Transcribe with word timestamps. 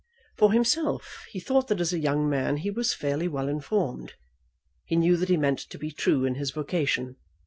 For 0.35 0.51
himself, 0.51 1.27
he 1.29 1.39
thought 1.39 1.67
that 1.67 1.79
as 1.79 1.93
a 1.93 1.99
young 1.99 2.27
man 2.27 2.57
he 2.57 2.71
was 2.71 2.91
fairly 2.91 3.27
well 3.27 3.47
informed. 3.47 4.13
He 4.83 4.95
knew 4.95 5.15
that 5.15 5.29
he 5.29 5.37
meant 5.37 5.59
to 5.69 5.77
be 5.77 5.91
true 5.91 6.25
in 6.25 6.33
his 6.33 6.49
vocation. 6.49 7.17